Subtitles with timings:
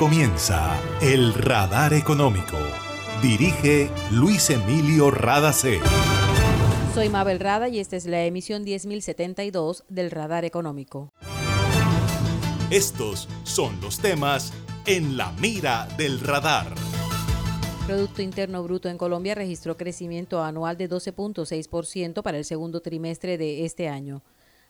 [0.00, 2.56] comienza El Radar Económico.
[3.20, 5.78] Dirige Luis Emilio Radacé.
[6.94, 11.12] Soy Mabel Rada y esta es la emisión 10072 del Radar Económico.
[12.70, 14.54] Estos son los temas
[14.86, 16.68] en la mira del radar.
[17.86, 23.66] Producto Interno Bruto en Colombia registró crecimiento anual de 12.6% para el segundo trimestre de
[23.66, 24.22] este año.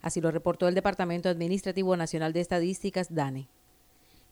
[0.03, 3.49] Así lo reportó el Departamento Administrativo Nacional de Estadísticas, DANE.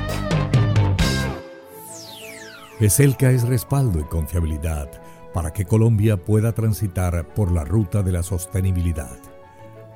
[2.80, 5.05] ESELCA es respaldo y confiabilidad
[5.36, 9.18] para que Colombia pueda transitar por la ruta de la sostenibilidad.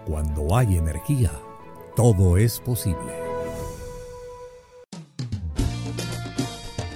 [0.05, 1.32] Cuando hay energía,
[1.97, 3.10] todo es posible.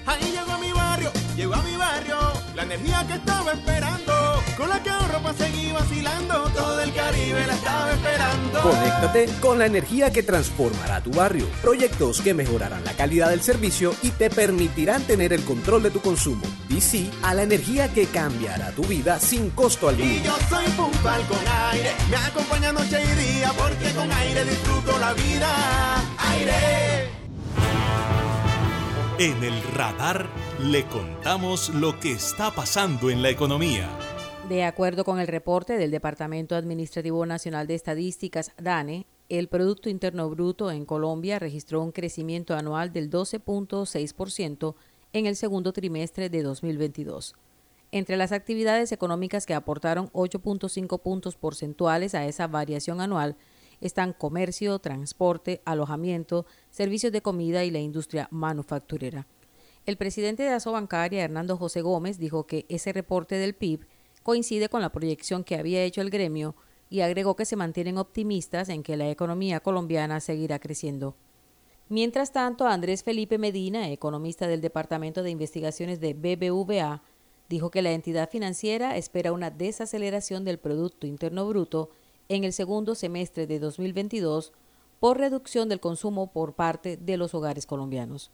[0.05, 2.14] Ahí llegó mi barrio, llegó a mi barrio,
[2.65, 7.47] la energía que estaba esperando, con la que ahorro para seguir vacilando, todo el Caribe
[7.47, 8.63] la estaba esperando.
[8.63, 13.95] Conéctate con la energía que transformará tu barrio, proyectos que mejorarán la calidad del servicio
[14.03, 16.45] y te permitirán tener el control de tu consumo.
[16.81, 20.11] Sí a la energía que cambiará tu vida sin costo alguno.
[20.11, 21.39] Y yo soy puntual con
[21.71, 26.03] aire, me acompaña noche y día, porque con aire disfruto la vida.
[26.19, 27.24] Aire.
[29.17, 30.29] En el radar
[30.61, 33.89] le contamos lo que está pasando en la economía.
[34.49, 40.29] De acuerdo con el reporte del Departamento Administrativo Nacional de Estadísticas, DANE, el Producto Interno
[40.31, 44.75] Bruto en Colombia registró un crecimiento anual del 12.6%
[45.13, 47.37] en el segundo trimestre de 2022.
[47.93, 53.37] Entre las actividades económicas que aportaron 8.5 puntos porcentuales a esa variación anual
[53.87, 59.27] están comercio, transporte, alojamiento, servicios de comida y la industria manufacturera.
[59.87, 63.87] El presidente de Asobancaria, Hernando José Gómez, dijo que ese reporte del PIB
[64.23, 66.57] coincide con la proyección que había hecho el gremio
[66.89, 71.15] y agregó que se mantienen optimistas en que la economía colombiana seguirá creciendo.
[71.91, 77.03] Mientras tanto, Andrés Felipe Medina, economista del Departamento de Investigaciones de BBVA,
[77.51, 81.91] dijo que la entidad financiera espera una desaceleración del Producto Interno Bruto
[82.29, 84.53] en el segundo semestre de 2022
[85.01, 88.31] por reducción del consumo por parte de los hogares colombianos.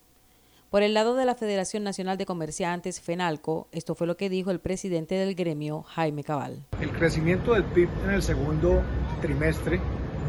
[0.70, 4.52] Por el lado de la Federación Nacional de Comerciantes, FENALCO, esto fue lo que dijo
[4.52, 6.64] el presidente del gremio, Jaime Cabal.
[6.80, 8.80] El crecimiento del PIB en el segundo
[9.20, 9.80] trimestre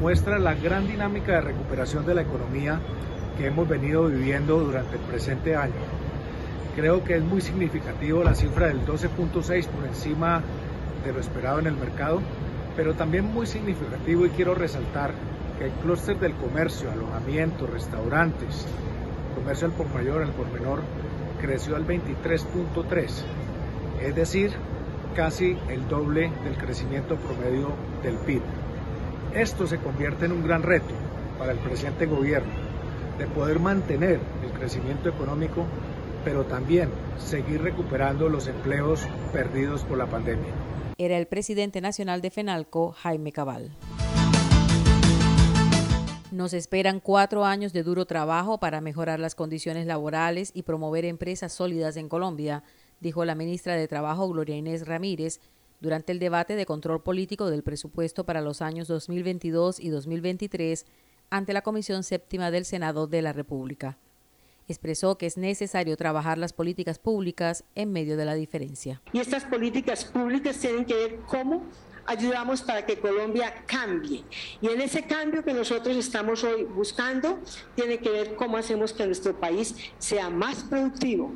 [0.01, 2.81] muestra la gran dinámica de recuperación de la economía
[3.37, 5.75] que hemos venido viviendo durante el presente año.
[6.75, 10.41] Creo que es muy significativo la cifra del 12.6 por encima
[11.05, 12.19] de lo esperado en el mercado,
[12.75, 15.13] pero también muy significativo y quiero resaltar
[15.57, 18.65] que el clúster del comercio, alojamiento, restaurantes,
[19.35, 20.81] comercio al por mayor, al por menor,
[21.41, 23.23] creció al 23.3,
[24.01, 24.51] es decir,
[25.15, 27.73] casi el doble del crecimiento promedio
[28.03, 28.41] del PIB.
[29.33, 30.93] Esto se convierte en un gran reto
[31.37, 32.51] para el presente gobierno
[33.17, 35.65] de poder mantener el crecimiento económico,
[36.23, 39.01] pero también seguir recuperando los empleos
[39.33, 40.51] perdidos por la pandemia.
[40.97, 43.71] Era el presidente nacional de FENALCO, Jaime Cabal.
[46.31, 51.51] Nos esperan cuatro años de duro trabajo para mejorar las condiciones laborales y promover empresas
[51.51, 52.63] sólidas en Colombia,
[53.01, 55.41] dijo la ministra de Trabajo Gloria Inés Ramírez
[55.81, 60.85] durante el debate de control político del presupuesto para los años 2022 y 2023
[61.31, 63.97] ante la Comisión Séptima del Senado de la República.
[64.71, 69.01] Expresó que es necesario trabajar las políticas públicas en medio de la diferencia.
[69.11, 71.63] Y estas políticas públicas tienen que ver cómo
[72.05, 74.23] ayudamos para que Colombia cambie.
[74.61, 77.39] Y en ese cambio que nosotros estamos hoy buscando,
[77.75, 81.33] tiene que ver cómo hacemos que nuestro país sea más productivo,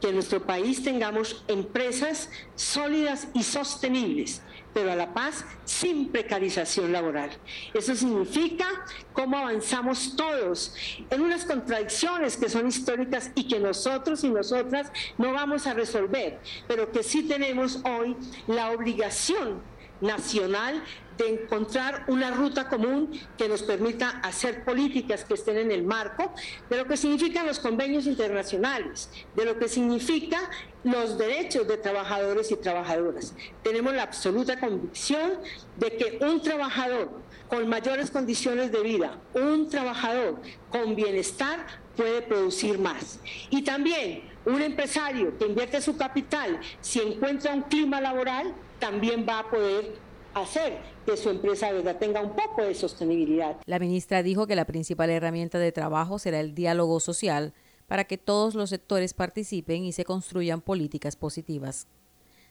[0.00, 4.42] que en nuestro país tengamos empresas sólidas y sostenibles
[4.74, 7.30] pero a la paz sin precarización laboral.
[7.74, 8.66] Eso significa
[9.12, 10.74] cómo avanzamos todos
[11.10, 16.38] en unas contradicciones que son históricas y que nosotros y nosotras no vamos a resolver,
[16.66, 18.16] pero que sí tenemos hoy
[18.46, 19.60] la obligación
[20.00, 20.82] nacional
[21.18, 26.32] de encontrar una ruta común que nos permita hacer políticas que estén en el marco
[26.70, 30.38] de lo que significan los convenios internacionales, de lo que significa
[30.84, 33.34] los derechos de trabajadores y trabajadoras.
[33.62, 35.32] Tenemos la absoluta convicción
[35.76, 37.10] de que un trabajador
[37.48, 41.66] con mayores condiciones de vida, un trabajador con bienestar
[41.96, 43.18] puede producir más.
[43.50, 49.40] Y también un empresario que invierte su capital, si encuentra un clima laboral, también va
[49.40, 53.56] a poder hacer que su empresa tenga un poco de sostenibilidad.
[53.66, 57.54] La ministra dijo que la principal herramienta de trabajo será el diálogo social
[57.86, 61.88] para que todos los sectores participen y se construyan políticas positivas.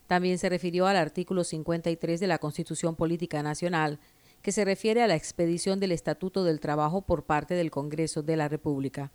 [0.08, 4.00] También se refirió al artículo 53 de la Constitución Política Nacional,
[4.42, 8.38] que se refiere a la expedición del Estatuto del Trabajo por parte del Congreso de
[8.38, 9.12] la República.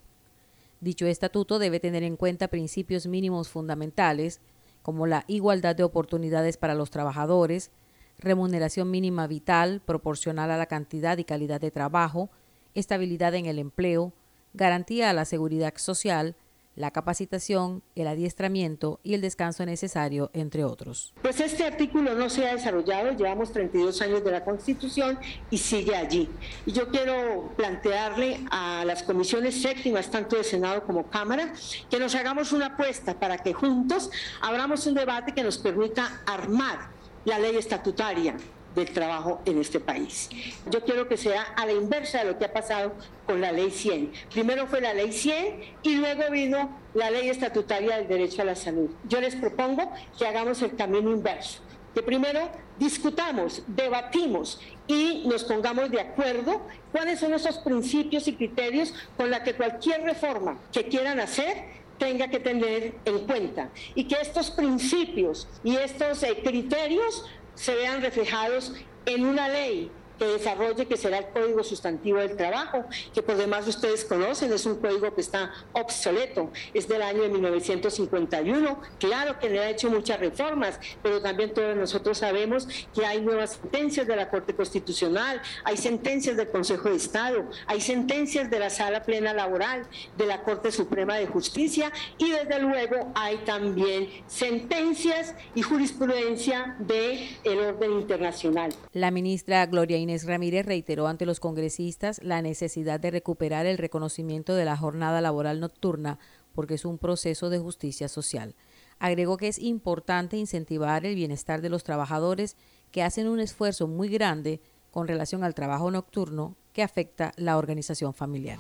[0.80, 4.40] Dicho estatuto debe tener en cuenta principios mínimos fundamentales,
[4.82, 7.70] como la igualdad de oportunidades para los trabajadores,
[8.18, 12.30] remuneración mínima vital proporcional a la cantidad y calidad de trabajo,
[12.74, 14.12] estabilidad en el empleo,
[14.54, 16.36] garantía a la seguridad social,
[16.74, 21.12] la capacitación, el adiestramiento y el descanso necesario, entre otros.
[21.20, 25.18] Pues este artículo no se ha desarrollado, llevamos 32 años de la Constitución
[25.50, 26.28] y sigue allí.
[26.64, 31.52] Y yo quiero plantearle a las comisiones séptimas, tanto de Senado como Cámara,
[31.90, 34.10] que nos hagamos una apuesta para que juntos
[34.40, 38.36] abramos un debate que nos permita armar la ley estatutaria
[38.74, 40.30] del trabajo en este país.
[40.70, 42.94] Yo quiero que sea a la inversa de lo que ha pasado
[43.26, 44.12] con la ley 100.
[44.32, 48.56] Primero fue la ley 100 y luego vino la ley estatutaria del derecho a la
[48.56, 48.90] salud.
[49.08, 51.60] Yo les propongo que hagamos el camino inverso,
[51.94, 52.48] que primero
[52.78, 59.40] discutamos, debatimos y nos pongamos de acuerdo cuáles son esos principios y criterios con los
[59.40, 65.46] que cualquier reforma que quieran hacer tenga que tener en cuenta y que estos principios
[65.62, 68.72] y estos eh, criterios se vean reflejados
[69.06, 69.88] en una ley
[70.22, 74.66] que desarrolle, que será el Código Sustantivo del Trabajo, que por demás ustedes conocen, es
[74.66, 79.90] un código que está obsoleto, es del año de 1951, claro que le ha hecho
[79.90, 85.42] muchas reformas, pero también todos nosotros sabemos que hay nuevas sentencias de la Corte Constitucional,
[85.64, 90.42] hay sentencias del Consejo de Estado, hay sentencias de la Sala Plena Laboral, de la
[90.44, 97.92] Corte Suprema de Justicia y desde luego hay también sentencias y jurisprudencia del el orden
[97.92, 98.72] internacional.
[98.92, 104.54] La ministra Gloria Inés Ramírez reiteró ante los congresistas la necesidad de recuperar el reconocimiento
[104.54, 106.18] de la jornada laboral nocturna
[106.54, 108.54] porque es un proceso de justicia social.
[108.98, 112.56] Agregó que es importante incentivar el bienestar de los trabajadores
[112.90, 114.60] que hacen un esfuerzo muy grande
[114.90, 118.58] con relación al trabajo nocturno que afecta la organización familiar.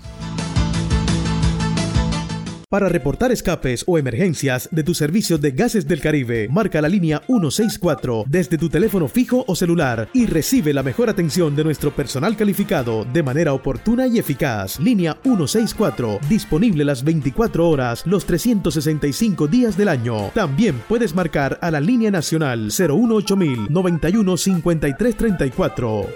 [2.72, 7.20] Para reportar escapes o emergencias de tu servicio de gases del Caribe, marca la línea
[7.26, 12.34] 164 desde tu teléfono fijo o celular y recibe la mejor atención de nuestro personal
[12.34, 14.80] calificado de manera oportuna y eficaz.
[14.80, 20.30] Línea 164, disponible las 24 horas, los 365 días del año.
[20.34, 24.34] También puedes marcar a la línea nacional 018000 91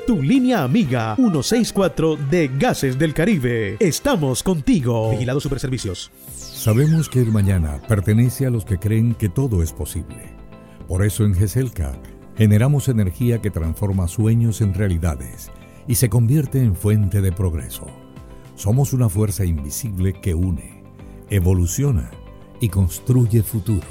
[0.06, 3.76] Tu línea amiga 164 de Gases del Caribe.
[3.78, 5.10] Estamos contigo.
[5.10, 6.10] Vigilado Superservicios.
[6.66, 10.34] Sabemos que el mañana pertenece a los que creen que todo es posible.
[10.88, 11.92] Por eso en GESELCA
[12.36, 15.52] generamos energía que transforma sueños en realidades
[15.86, 17.86] y se convierte en fuente de progreso.
[18.56, 20.82] Somos una fuerza invisible que une,
[21.30, 22.10] evoluciona
[22.60, 23.86] y construye futuro.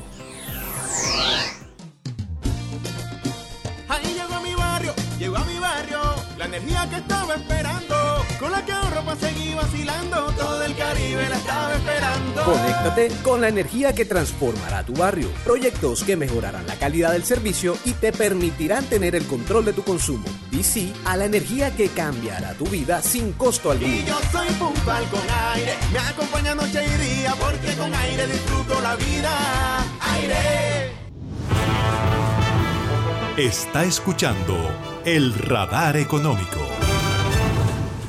[12.45, 15.27] Conéctate con la energía que transformará tu barrio.
[15.43, 19.83] Proyectos que mejorarán la calidad del servicio y te permitirán tener el control de tu
[19.83, 20.25] consumo.
[20.51, 23.91] Y sí a la energía que cambiará tu vida sin costo alguno.
[23.91, 25.21] Y yo soy puntual con
[25.55, 29.83] aire, me acompaña noche y día porque con aire disfruto la vida.
[30.13, 30.91] Aire.
[33.37, 34.55] Está escuchando
[35.03, 36.74] el radar económico.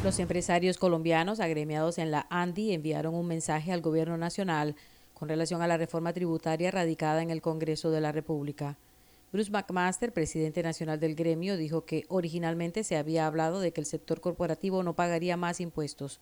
[0.06, 4.76] Los empresarios colombianos agremiados en la ANDI enviaron un mensaje al gobierno nacional
[5.14, 8.78] con relación a la reforma tributaria radicada en el Congreso de la República.
[9.32, 13.86] Bruce McMaster, presidente nacional del gremio, dijo que originalmente se había hablado de que el
[13.88, 16.20] sector corporativo no pagaría más impuestos.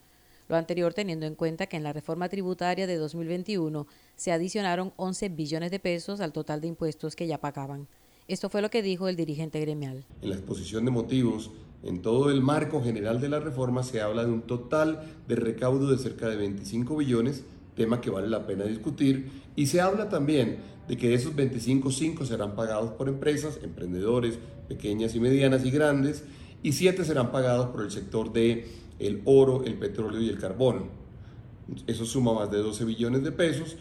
[0.48, 3.86] Lo anterior teniendo en cuenta que en la reforma tributaria de 2021
[4.16, 7.86] se adicionaron 11 billones de pesos al total de impuestos que ya pagaban.
[8.28, 10.06] Esto fue lo que dijo el dirigente gremial.
[10.22, 11.50] En la exposición de motivos,
[11.84, 15.90] en todo el marco general de la reforma se habla de un total de recaudo
[15.90, 17.44] de cerca de 25 billones,
[17.76, 22.24] tema que vale la pena discutir, y se habla también de que esos 25, 5
[22.24, 24.38] serán pagados por empresas, emprendedores,
[24.68, 26.24] pequeñas y medianas y grandes,
[26.62, 28.66] y 7 serán pagados por el sector de
[28.98, 30.88] el oro, el petróleo y el carbón.
[31.86, 33.76] Eso suma más de 12 billones de pesos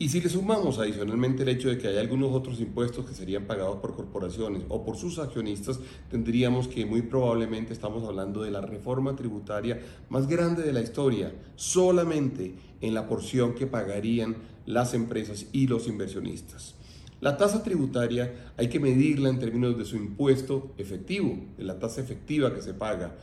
[0.00, 3.46] y si le sumamos adicionalmente el hecho de que hay algunos otros impuestos que serían
[3.46, 8.60] pagados por corporaciones o por sus accionistas, tendríamos que muy probablemente estamos hablando de la
[8.60, 14.36] reforma tributaria más grande de la historia, solamente en la porción que pagarían
[14.66, 16.76] las empresas y los inversionistas.
[17.20, 22.00] La tasa tributaria hay que medirla en términos de su impuesto efectivo, de la tasa
[22.00, 23.16] efectiva que se paga.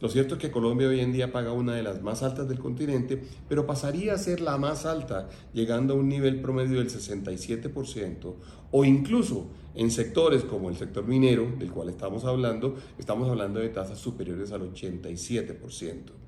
[0.00, 2.58] Lo cierto es que Colombia hoy en día paga una de las más altas del
[2.58, 8.34] continente, pero pasaría a ser la más alta, llegando a un nivel promedio del 67%,
[8.72, 13.70] o incluso en sectores como el sector minero, del cual estamos hablando, estamos hablando de
[13.70, 16.26] tasas superiores al 87%.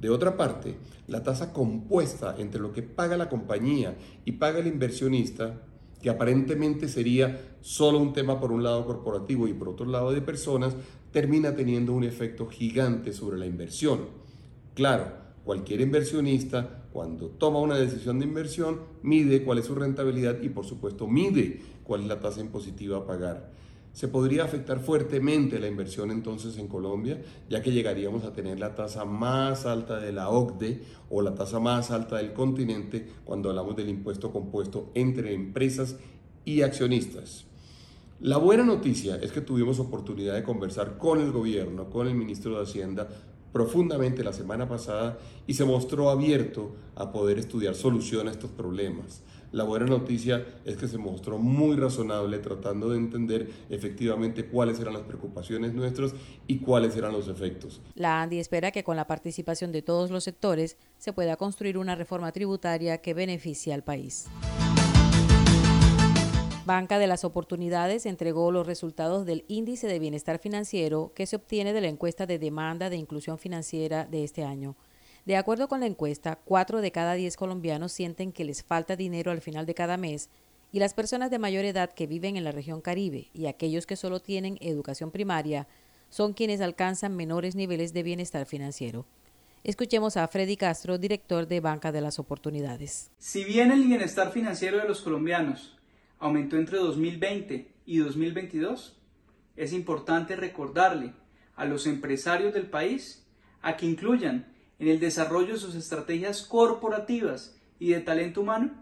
[0.00, 0.76] De otra parte,
[1.08, 5.60] la tasa compuesta entre lo que paga la compañía y paga el inversionista
[6.02, 10.22] que aparentemente sería solo un tema por un lado corporativo y por otro lado de
[10.22, 10.74] personas,
[11.12, 14.00] termina teniendo un efecto gigante sobre la inversión.
[14.74, 15.12] Claro,
[15.44, 20.64] cualquier inversionista cuando toma una decisión de inversión mide cuál es su rentabilidad y por
[20.64, 23.50] supuesto mide cuál es la tasa impositiva a pagar.
[23.92, 28.74] Se podría afectar fuertemente la inversión entonces en Colombia, ya que llegaríamos a tener la
[28.74, 33.74] tasa más alta de la OCDE o la tasa más alta del continente cuando hablamos
[33.76, 35.96] del impuesto compuesto entre empresas
[36.44, 37.46] y accionistas.
[38.20, 42.56] La buena noticia es que tuvimos oportunidad de conversar con el gobierno, con el ministro
[42.56, 43.08] de Hacienda,
[43.52, 49.22] profundamente la semana pasada y se mostró abierto a poder estudiar soluciones a estos problemas.
[49.52, 54.94] La buena noticia es que se mostró muy razonable tratando de entender efectivamente cuáles eran
[54.94, 56.14] las preocupaciones nuestras
[56.46, 57.80] y cuáles eran los efectos.
[57.94, 61.96] La ANDI espera que con la participación de todos los sectores se pueda construir una
[61.96, 64.28] reforma tributaria que beneficie al país.
[66.64, 71.72] Banca de las Oportunidades entregó los resultados del Índice de Bienestar Financiero que se obtiene
[71.72, 74.76] de la encuesta de demanda de inclusión financiera de este año.
[75.26, 79.30] De acuerdo con la encuesta, 4 de cada 10 colombianos sienten que les falta dinero
[79.30, 80.30] al final de cada mes
[80.72, 83.96] y las personas de mayor edad que viven en la región Caribe y aquellos que
[83.96, 85.66] solo tienen educación primaria
[86.08, 89.06] son quienes alcanzan menores niveles de bienestar financiero.
[89.62, 93.10] Escuchemos a Freddy Castro, director de Banca de las Oportunidades.
[93.18, 95.76] Si bien el bienestar financiero de los colombianos
[96.18, 98.96] aumentó entre 2020 y 2022,
[99.56, 101.12] es importante recordarle
[101.56, 103.26] a los empresarios del país
[103.60, 104.49] a que incluyan
[104.80, 108.72] en el desarrollo de sus estrategias corporativas y de talento humano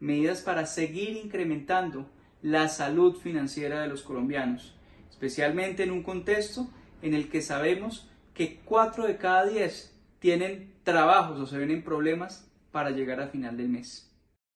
[0.00, 4.74] medidas para seguir incrementando la salud financiera de los colombianos,
[5.10, 6.68] especialmente en un contexto
[7.02, 11.84] en el que sabemos que 4 de cada 10 tienen trabajos o se ven en
[11.84, 14.10] problemas para llegar a final del mes.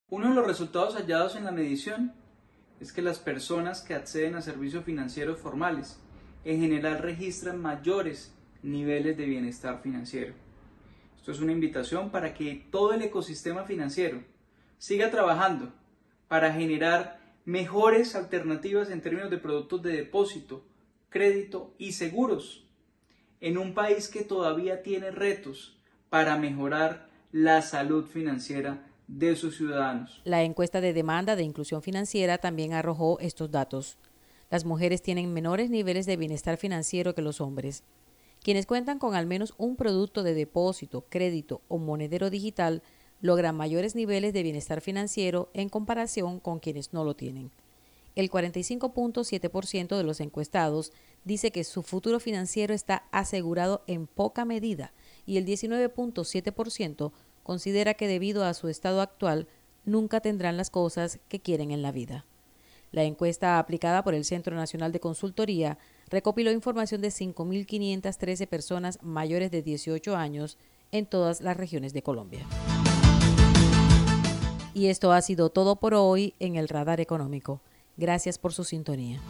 [0.08, 2.14] Uno de los resultados hallados en la medición
[2.80, 6.00] es que las personas que acceden a servicios financieros formales
[6.44, 10.45] en general registran mayores niveles de bienestar financiero.
[11.26, 14.22] Esto es una invitación para que todo el ecosistema financiero
[14.78, 15.72] siga trabajando
[16.28, 20.64] para generar mejores alternativas en términos de productos de depósito,
[21.08, 22.68] crédito y seguros
[23.40, 25.76] en un país que todavía tiene retos
[26.10, 30.22] para mejorar la salud financiera de sus ciudadanos.
[30.22, 33.98] La encuesta de demanda de inclusión financiera también arrojó estos datos.
[34.48, 37.82] Las mujeres tienen menores niveles de bienestar financiero que los hombres.
[38.46, 42.80] Quienes cuentan con al menos un producto de depósito, crédito o monedero digital
[43.20, 47.50] logran mayores niveles de bienestar financiero en comparación con quienes no lo tienen.
[48.14, 50.92] El 45.7% de los encuestados
[51.24, 54.92] dice que su futuro financiero está asegurado en poca medida
[55.26, 57.10] y el 19.7%
[57.42, 59.48] considera que debido a su estado actual
[59.84, 62.26] nunca tendrán las cosas que quieren en la vida.
[62.96, 65.76] La encuesta aplicada por el Centro Nacional de Consultoría
[66.08, 70.56] recopiló información de 5.513 personas mayores de 18 años
[70.92, 72.46] en todas las regiones de Colombia.
[74.72, 77.60] Y esto ha sido todo por hoy en el Radar Económico.
[77.98, 79.20] Gracias por su sintonía.